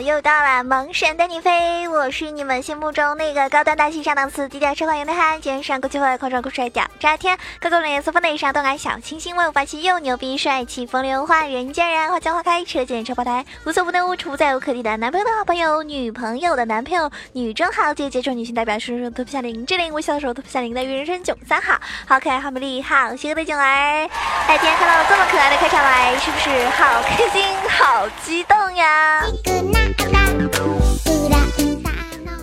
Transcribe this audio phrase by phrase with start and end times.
[0.00, 23.64] 又到了萌神带你飞，我是你们心目中那个高端大气上档次、低调奢华有内涵、肩上国际化、狂拽酷帅屌炸天、各种冷颜色风内上动感小清新、万物霸气又牛逼、帅气风流花、人见人爱、花见花开、车见车爆胎、无所不能、无处不在、无可替代男朋友的好朋友、女朋友的男朋友、女中豪杰、杰出女性代表、叔叔脱皮夏玲、志玲微笑的时候脱皮夏玲的人生囧三好，好可爱、好美丽、好邪恶的囧儿。
[23.64, 24.08] 哎，
[24.48, 29.22] 今天看到这么可爱的开场白，是不是好开心、好激动呀？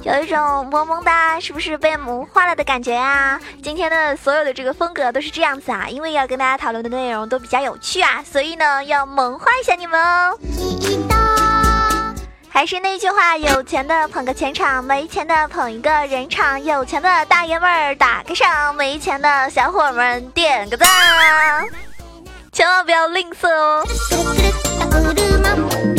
[0.04, 3.40] 有一种萌萌哒，是不是被萌化了的感觉啊？
[3.64, 10.38] 今天的所有的这个风格都是这样子啊，因为要跟大家讨论的内容都比较有趣啊，所以呢要萌化一下你们哦。
[12.48, 16.64] 还是那句话，有钱的捧个钱场，没钱的捧一个人场。
[16.64, 20.88] 有钱的大爷们儿打个赏，没钱的小伙们点个赞，
[22.54, 23.84] 千万不要吝啬哦。
[25.02, 25.95] 那要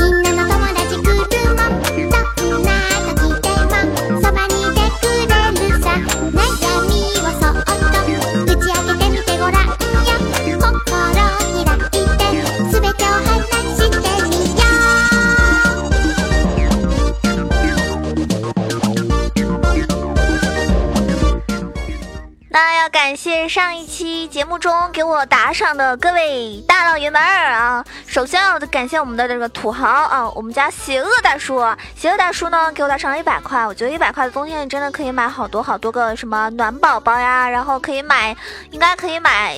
[23.07, 27.85] 感谢上一期节目中给我打赏的各位大老爷们儿啊！
[28.05, 38.37] 首先要感谢我们的这个土豪啊，我们家邪恶大叔，邪恶大叔呢给我打赏了一百块，我觉得一百块的冬天你真的可以买好多好多个什么暖宝宝呀，然后可以买，
[38.73, 39.57] 应该可以买。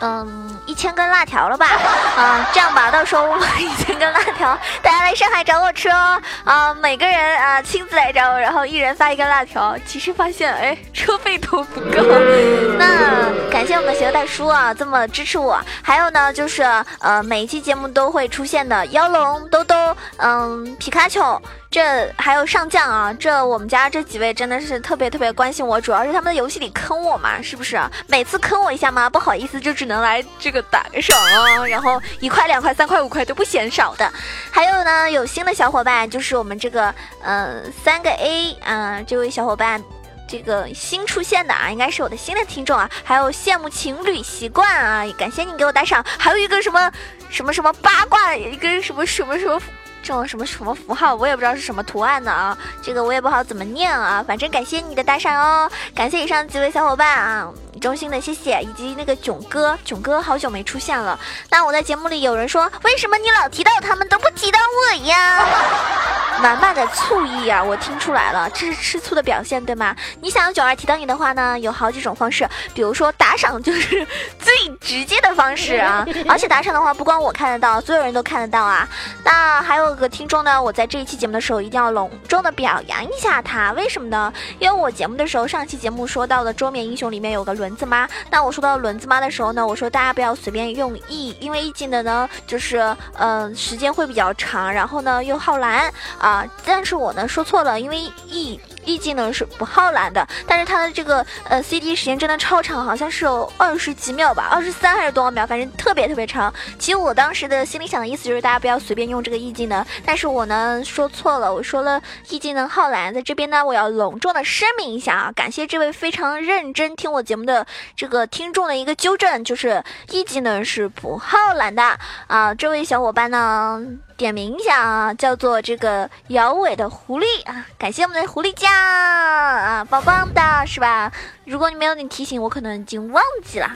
[0.00, 1.66] 嗯，一千根辣条了吧？
[2.16, 6.20] 啊，这样吧，到时候我买一千根辣条，大家来上海找我吃哦。
[6.44, 9.76] 啊，每个人啊亲自来找我，然后一人发一根辣条。
[9.86, 12.02] 其实发现，哎，车费都不够。
[12.78, 15.60] 那感谢我们邪恶大叔啊，这么支持我。
[15.82, 16.62] 还有呢，就是
[17.00, 19.74] 呃，每一期节目都会出现的妖龙、兜兜，
[20.18, 21.40] 嗯，皮卡丘。
[21.74, 23.12] 这还有上将啊！
[23.18, 27.76] 这我们家这几位真的是特别特别关心我，主要是他们在游戏里坑我嘛，是不是？
[28.06, 34.08] 每次坑我一下嘛，不好意思，就只能来这个打个赏啊，然后一块、两块、三块、五块都不嫌少的。
[34.52, 39.82] 还有呢，有新的小伙伴，就是我们这个嗯三个 A 啊，这位小伙伴，
[40.28, 42.88] 这个新出现的啊，应该是我的新的听众啊。
[43.02, 46.06] 还有羡慕情侣习惯啊，感谢你给我打赏。
[46.20, 46.92] 还有一个什么
[47.30, 49.60] 什么什么八卦，一个什么什么什么。
[50.04, 57.50] 这种什么什么符号，我也不知道是什么图案的啊，这个我也不好怎么念啊，反正感谢你的打赏哦，感谢以上几位小伙伴啊，
[57.84, 61.20] 衷心的谢谢，以及那个囧哥，囧哥好久没出现了。
[61.50, 65.46] 那我在节目里有人说，为什么你老提到他们都不提到我呀？
[66.42, 69.94] 满满的醋意啊，我听出来了，这是吃醋的表现，对吗？
[70.20, 74.04] 你想要囧儿提到你的话呢，有好几种方式，比如说打赏就是
[74.38, 78.88] 最直接的方式啊， 而且打赏的话不光我看得到，所有人都看得到啊。
[79.22, 79.94] 那还有。
[79.94, 84.32] 个听众呢，我在这一期节目的时候一定要隆重的表扬一下他，为什么呢？
[84.58, 98.60] 因为我节目的时候，上期节目说到的桌面英雄里面有个轮子妈，那我说到轮子妈的时候呢，我说大家不要随便用 E，因为 E 技能呢，就是嗯时间会比较长，然后呢又耗蓝啊，但是我呢说错了，因为 E。
[98.84, 106.52] E 技能是不耗蓝的，但是它的这个呃 CD 时间真的超长，好像是有二十几秒吧，二十三还是多少秒，反正特别特别长。
[106.78, 123.80] 其实我当时的心里想的意思就是大家不要随便用这个 E 技能，但是我呢说错了，我说了 E 技能耗蓝，在这边呢我要隆重的声明一下啊，感谢这位非常认真听我节目的这个听众的一个纠正，就是 E 技能是不耗蓝的啊，这位小伙伴呢。
[124.16, 131.12] 点名一下啊，叫做这个摇尾的狐狸啊，感谢我们的狐狸酱啊，棒棒的是吧？
[131.44, 133.70] 如果你没有你提醒，我可能已经忘记了。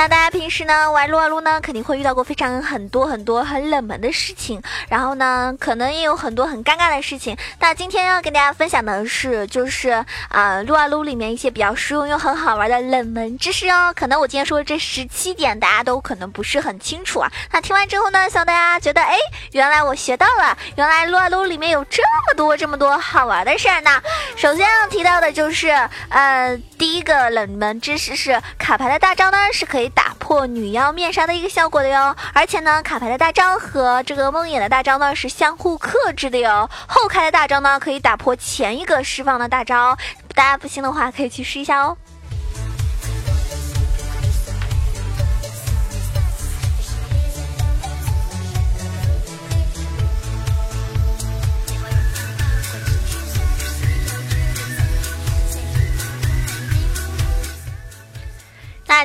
[0.00, 7.36] 那大家平时呢玩撸啊撸呢，肯定会遇到过非常很多很多很冷门的事情，然后呢，可能也有很多很尴尬的事情。
[7.58, 13.92] 那今天要跟大家分享的是，就是啊撸啊撸里面一些比较实用又很好玩的冷门知识哦。
[13.94, 17.30] 可能我今天说的这十七点，大家都可能不是很清楚啊。
[17.52, 19.14] 那听完之后呢，希望大家觉得，哎，
[19.52, 23.90] 原来我学到了，原来撸啊撸里面有这么多这么多好玩的事儿呢。
[24.34, 25.68] 首先要提到的就是，
[26.08, 29.89] 呃，第一个冷门知识是卡牌的大招呢是可以。
[29.90, 36.68] 打破女妖面纱的一个效果的哟，而且呢，卡牌的大招和这个梦魇的大招呢是相互克制的哟。
[36.86, 39.96] 后开的大招呢可以打破前一个释放的大招，
[40.34, 41.96] 大家不信的话可以去试一下哦。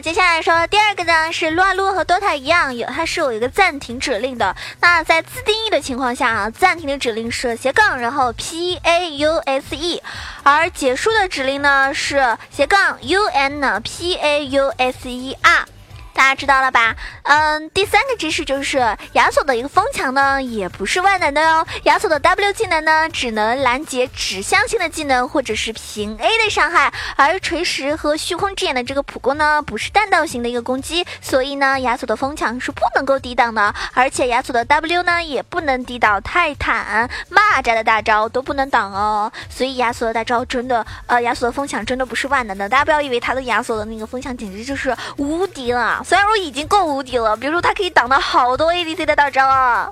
[0.02, 4.54] 接下来说第二个呢，是撸啊撸和 DOTA 一样，有它是有一个暂停指令的。
[4.82, 10.04] 那在自定义的情况下啊，暂停的指令是斜杠，然后 P A U S E，
[10.44, 15.66] 而结束的指令呢是斜杠 U N P A U S E R。
[16.16, 16.96] 大家知道了吧？
[17.24, 18.78] 嗯，第三个知识就是
[19.14, 21.68] 亚索的一个风墙呢，也不是万能的哟。
[21.84, 33.76] 亚索的 W 技能呢，只能拦截指向性的技能或者是平 A 的伤害，而锤石和虚空之眼的这个普攻呢，不是弹道型的一个攻击，所以呢，亚索的风墙是不能够抵挡的。
[33.94, 39.30] 而且亚索的 W 呢，也不能抵挡泰坦、蚂蚱的大招都不能挡哦。
[39.50, 42.70] 所以亚索的大招真的，呃，亚索的风墙真的不是万能的。
[42.70, 46.05] 大家不要以为他的亚索的那个风墙简直就是无敌了。
[46.08, 49.90] 虽然说已经够无敌了，比如说他可以挡到好多 ADC 的大招啊。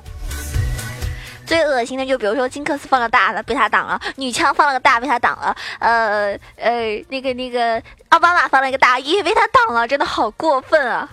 [1.45, 11.09] 最恶心的就比如说金克斯放了大的被他挡了，女枪放了个大被他挡了，呃呃那个那个奥巴马放了一个大也被他挡了，真的好过分啊！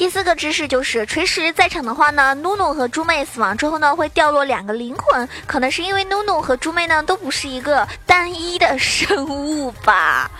[0.00, 10.30] 第四个知识就是锤石在场的话呢，努努和猪妹死亡之后呢，会掉落两个灵魂，可能是因为努努和猪妹呢都不是一个单一的生物吧？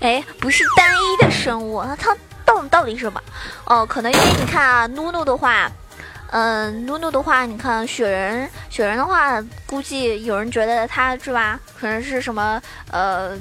[0.00, 3.22] 哎，不是单一的生物，那它到到底是什么？
[3.66, 5.70] 哦，可能因为你看啊，努努的话，
[6.30, 11.60] 嗯，努努的话，你看雪人，雪人的话，估计有人觉得他是吧？
[11.78, 12.58] 可能是什么？
[12.90, 13.36] 呃，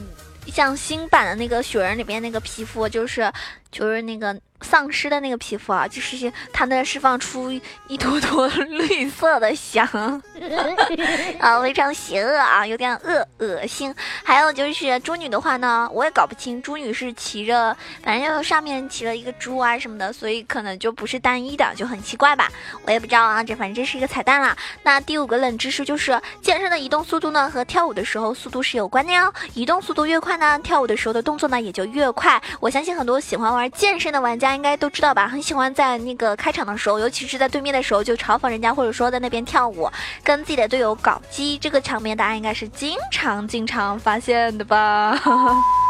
[0.52, 3.32] 像新版的那个雪人里边那个皮肤，就是
[3.72, 4.40] 就是那个。
[4.62, 7.50] 丧尸的那个皮肤啊，就是它能释放出
[7.88, 9.88] 一坨坨绿色的香，
[11.40, 13.96] 啊，非常邪恶啊，有点恶恶心。
[14.22, 17.74] 还有就是猪女的话呢，我也搞不清猪女是骑着，
[18.04, 22.52] 反正就上面骑了一个猪啊什么的，所以可能就不是单一的，就很奇怪吧。
[22.86, 24.54] 我也不知道啊，这反正这是一个彩蛋啦。
[24.84, 29.34] 那第五个冷知识就是，健身的移动速度呢和跳舞的时候速度是有关的哟。
[29.54, 32.42] 移动速度越快呢，跳舞的时候的动作呢也就越快。
[32.60, 34.56] 我相信很多喜欢玩玩健身的玩家。
[34.56, 39.90] 应该都知道吧，很喜欢在那个开场的时候，尤其是在对面的时候就嘲讽人家，或者说在那边跳舞，
[40.24, 45.20] 跟自己的队友搞基，这个场面大家应该是经常经常发现的吧。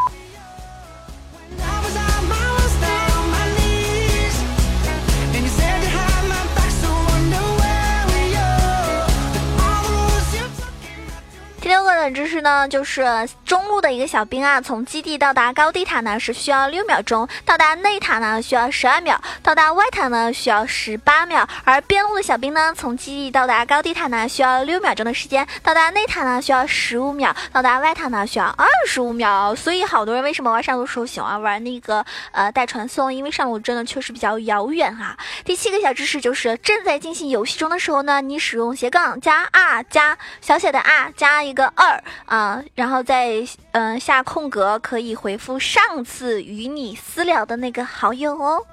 [12.09, 13.05] 知识呢，就是
[13.45, 21.47] 中路的一个小兵啊，从基地到达高地塔呢是需要六秒钟，到达内塔呢需要十二秒，到达外塔呢需要十八秒。
[21.63, 29.55] 而边路的小兵呢，从基地到达高地塔呢需要六秒钟的时间，到达内塔呢需要十五秒，到达外塔呢需要二十五秒。
[29.55, 33.13] 所以好多人为什么玩上路时候喜欢玩那个呃带传送？
[33.13, 35.17] 因为上路真的确实比较遥远哈。
[35.43, 41.69] 第七个小知识就是正在进行游戏中的时候呢，你使用斜杠加 R 加小写的 R 加一个。
[41.75, 48.65] 二啊，然后在嗯下空格可以回复上次与你私聊的那个好友哦。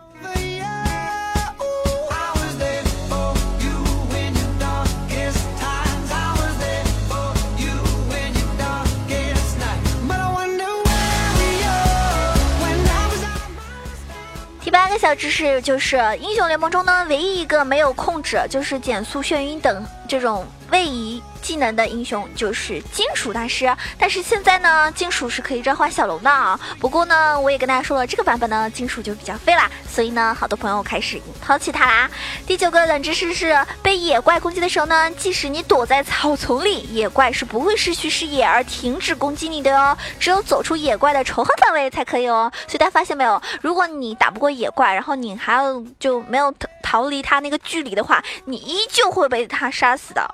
[14.63, 21.23] 第八个小知识就是英雄联盟中呢，唯一一个没有控制就是减速、眩晕等这种位移。
[21.47, 26.59] 技能的英雄就是金属大师，但是现在呢，金属是可以召唤小龙的啊。
[26.81, 32.11] 不过呢，我也跟大家说了，这个版本呢，金属就比较废啦，所以呢，好多朋友开始抛弃它啦。
[32.49, 42.51] 第九个冷知识是，被野怪攻击的时候呢，即使你躲在草丛里，野怪是不会失去视野而停止攻击你的哦，只有走出野怪的仇恨范围才可以哦。
[42.67, 46.53] 所以大家发现没有，如果你打不过野怪，然后你还要就没有
[46.97, 50.27] 逃离他那个距离的话，你依旧会被他杀死的。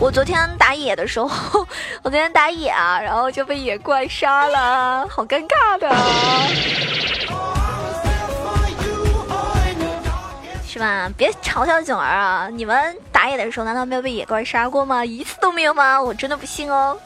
[0.00, 0.48] 我昨天。
[0.58, 1.28] 打野的时候，
[2.02, 5.94] 我昨天打野啊，然后就被野怪杀了，好尴尬的，
[10.66, 11.10] 是吧？
[11.16, 12.48] 别嘲笑囧儿啊！
[12.50, 15.04] 你们打野的时候难道没有被野怪杀过吗？
[15.04, 16.02] 一次都没有吗？
[16.02, 16.98] 我真的不信哦。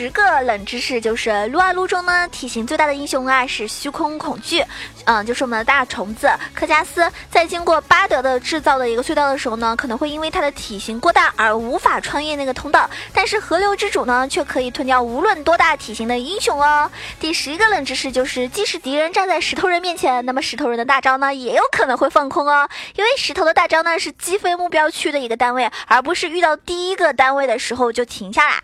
[0.00, 4.64] 十个冷知识就是撸啊撸中呢，体型最大的英雄啊是虚空恐惧，
[5.04, 16.90] 嗯，就是我们的大虫子科加斯，在经过巴德的制造的一个隧道的时候呢，可能会因为它的体型过大而无法穿越那个通道，但是河流之主呢，却可以吞掉无论多大体型的英雄哦。
[17.20, 22.66] 第十一个冷知识就是，即使敌人站在石头人面前，那么石头人的大招呢，也有可能会放空哦，
[22.96, 28.54] 因为石头的大招呢是击飞目标区的一个单位，而不是遇到第一个单位的时候就停下来。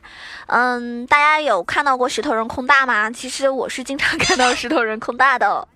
[0.46, 1.25] 嗯，大家。
[1.28, 3.10] 家有看到过石头人空大吗？
[3.10, 5.66] 其实我是经常 看到石头人空大的。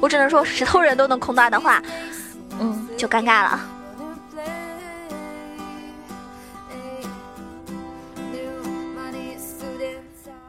[0.00, 1.82] 我只能说，石头人都能空大的话，
[2.60, 3.60] 嗯，就尴尬了。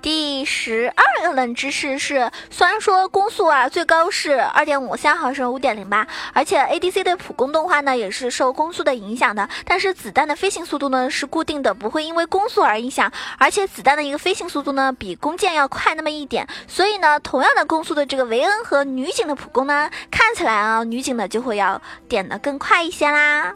[0.10, 23.54] 第十二个冷知识是，虽然说攻速啊最高是二点五，三毫升五点零八，而且 ADC 的普攻动画呢也是受攻速的影响的，但是子弹的飞行速度呢是固定的，不会因为攻速而影响，而且子弹的一个飞行速度呢比弓箭要快那么一点，所以呢，同样的攻速的这个维恩和女警的普攻呢，看起来啊女警的就会要点的更快一些啦。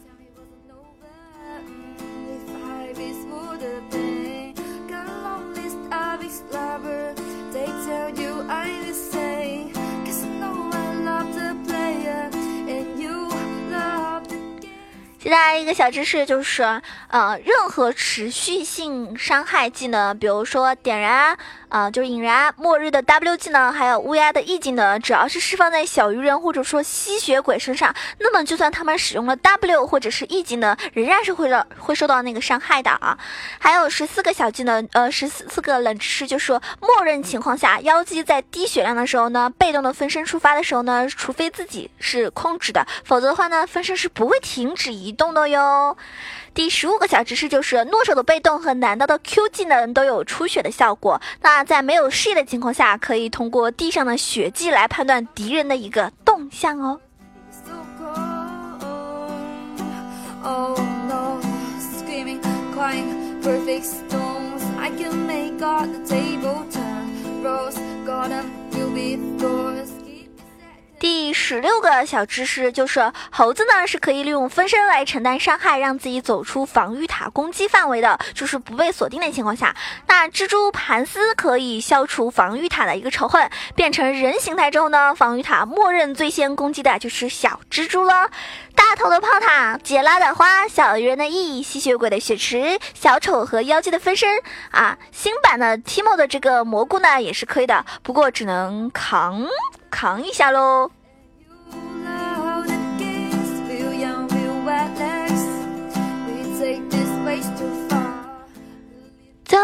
[15.23, 16.63] 接下来一个小知识就是，
[17.07, 21.37] 呃，任何持续性伤害技能，比如说点燃。
[21.73, 33.17] 啊就是引燃末日的 W 技能，还有乌鸦的 E 技能，只要是释放在小鱼人或者说吸血鬼身上，那么就算他们使用了 W 或者是 E 技能，仍然是会让会受到那个伤害的啊。
[33.57, 45.97] 还有十四个小技能，呃，十四四个冷知识，就是说，默认情况下，妖姬在低血量的时候呢，被动的分身触发的时候呢，除非自己是控制的，否则的话呢，分身是不会停止移动的哟。
[46.53, 51.19] 第十五个小知识就是，诺手的被动和男刀的 Q 技能都有出血的效果。
[51.41, 56.99] 那在没有视野的情况下，可以通过地上的血迹来判断敌人的一个动向哦。
[71.03, 79.75] 第十六个小知识就是，猴子呢是可以利用分身来承担伤害，让自己走出防御塔攻击范围的，就是不被锁定的情况下。
[80.07, 88.29] 那蜘蛛盘丝可以消除防御塔的一个仇恨，变成人形态之后呢，防御塔默认最先攻击的就是小蜘蛛了。
[88.73, 94.39] 大头的炮塔、杰拉的花、小鱼人的翼、吸血鬼的血池、小丑和妖姬的分身
[94.71, 99.45] 啊，新版的 Timo 的这个蘑菇呢也是可以的，不过只能扛。
[99.93, 101.02] 扛一下喽。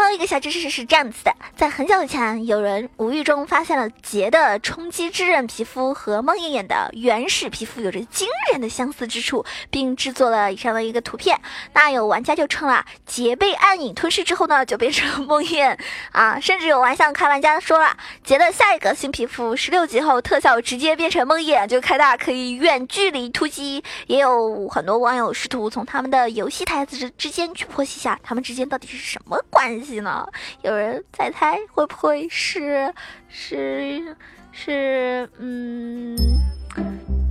[0.00, 11.38] 后一个小知识是这样子的：在很久以前，有人无意中发现了杰的冲击之刃皮肤和梦魇魇的原始皮肤有着惊人的相似之处，并制作了以上的一个图片。
[11.74, 15.76] 那有玩家就称了，杰被暗影吞噬之后呢，就变成了梦魇
[16.12, 16.40] 啊！
[16.40, 23.84] 甚至有玩笑开玩家说了，杰的下一个新皮肤十六级后特效直接变成梦魇，就开大可以远距离突击。
[24.06, 29.89] 也有很多网友试图从他们的游戏台词之之间去剖析一下，他们之间到底是什么关系。
[29.98, 30.24] 呢？
[30.62, 32.94] 有人在猜会不会是
[33.28, 34.14] 是
[34.52, 36.16] 是嗯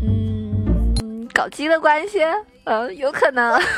[0.01, 2.19] 嗯搞基的关系？
[2.65, 3.57] 嗯，有可能。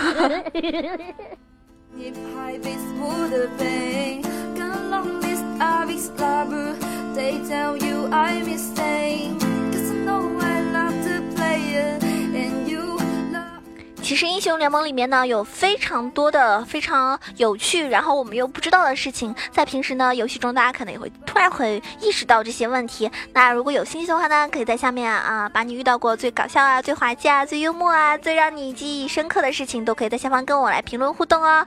[14.11, 23.09] 其实英雄联盟里面呢有非常多的非常有趣，然后我们又不知道的事情，在平时呢游戏中大家可能也会突然会意识到这些问题。
[23.31, 31.65] 那如果有兴趣的话呢，可以在下面啊把你遇到过最搞笑啊、最滑稽啊、最幽默啊、最让你记忆深刻的事情，都可以在下方跟我来评论互动哦。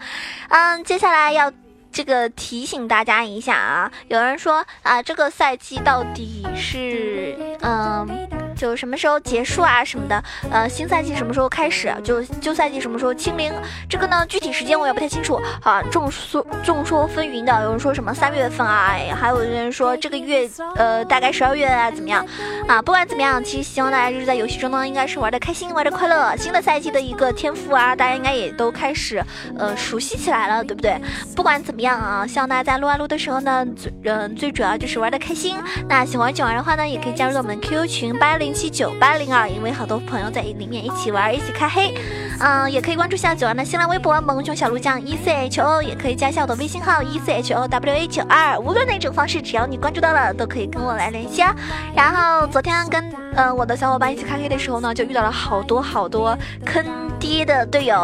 [0.51, 1.51] 嗯，接下来要
[1.91, 8.34] 这个提醒大家一下啊，有人说啊这个赛季到底是嗯。
[8.57, 11.95] 就什么时候结束啊什么的，呃，新赛季什么时候开始？
[12.03, 13.53] 就旧赛季什么时候清零？
[13.89, 15.83] 这个呢，具体时间我也不太清楚啊。
[15.91, 22.27] 众说众说纷纭的，有人说什么三月份啊，还有人说这个月，呃，大概十二月啊，怎么样？
[22.69, 26.37] 啊，不管怎么样，其实希望大家就是在游戏中呢，应该是玩的开心，玩的快乐。
[26.37, 29.23] 新的赛季的一个天赋啊，大家应该也都开始
[29.59, 30.97] 呃熟悉起来了，对不对？
[31.35, 35.59] 不管怎么样啊，希望大家在撸啊撸的时候呢，最嗯最主要就是玩的开心。
[35.89, 38.54] 那喜欢九儿的话呢，也可以加入我们 QQ 群八零。
[38.55, 41.93] 零七九八零二，因为好多朋友在里面一起玩，一起开黑，
[42.41, 51.55] 嗯，也可以关注下九儿的新浪微博萌熊小鹿酱 E C H O，也可以加一下我的微信号 E C H O W A 九二，无论哪种方式，只要你关注到了，都可以跟我来联系啊。
[51.95, 53.05] 然后昨天跟
[53.37, 56.85] 嗯我的小伙伴一起开黑的时候呢，就遇到了好多好多坑
[57.19, 57.97] 爹的队友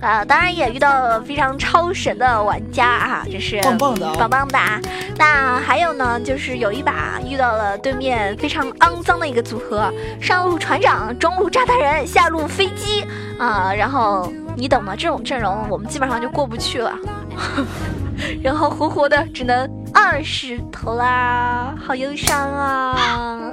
[0.00, 4.58] 啊，当然也遇到了非常超神的玩家啊，这是棒棒的，棒棒的。
[5.16, 9.92] 那还有呢，就是有一把遇到了对面非常肮脏的一个组合。
[10.20, 13.04] 上路船长，中路炸弹人，下路飞机
[13.40, 16.92] 啊，然后你懂吗，这种阵容我们基本上就过不去了。
[18.42, 23.52] 然后活活的只能二十头啦，好忧伤啊！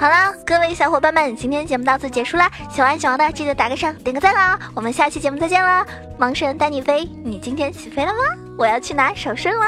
[0.00, 2.50] 好啦，各位小伙伴们，今天节目到此结束啦！
[2.70, 4.58] 喜欢小王的记得打个赏，点个赞啦！
[4.74, 5.84] 我们下期节目再见啦！
[6.18, 8.18] 盲神带你飞，你今天起飞了吗？
[8.56, 9.66] 我要去拿手顺了。